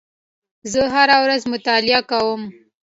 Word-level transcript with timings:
زه 0.71 0.81
هره 0.95 1.17
ورځ 1.23 1.41
مطالعه 1.53 2.01
کوم. 2.09 2.41